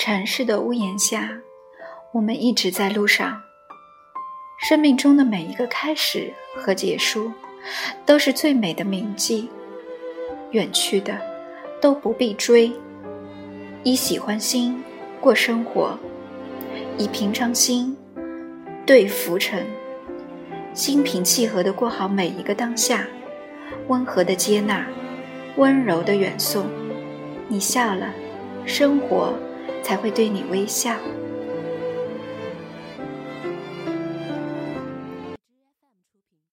[0.00, 1.30] 城市的屋檐下，
[2.12, 3.42] 我们一直在路上。
[4.66, 7.30] 生命中的每一个开始和结束，
[8.06, 9.50] 都是最美的铭记。
[10.52, 11.20] 远去的，
[11.82, 12.72] 都不必追。
[13.82, 14.82] 以喜欢心
[15.20, 15.98] 过生活，
[16.96, 17.94] 以平常心
[18.86, 19.66] 对浮沉，
[20.72, 23.06] 心平气和的过好每一个当下，
[23.88, 24.86] 温和的接纳，
[25.56, 26.64] 温柔的远送。
[27.48, 28.08] 你笑了，
[28.64, 29.34] 生活
[29.82, 30.94] 才会对你微笑。